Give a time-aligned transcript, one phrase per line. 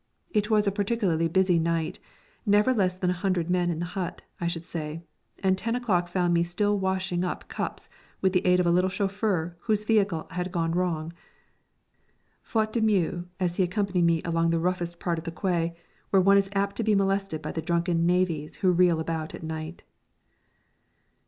[0.31, 1.99] It was a particularly busy night,
[2.43, 5.03] never less than a hundred men in the hut, I should say,
[5.43, 7.87] and ten o'clock found me still washing up cups
[8.19, 11.13] with the aid of a little chauffeur whose vehicle had gone wrong!
[12.41, 15.71] Faute de mieux he accompanied me along the roughest part of the quay,
[16.09, 19.43] where one is apt to be molested by the drunken navvies who reel about at
[19.43, 19.83] night.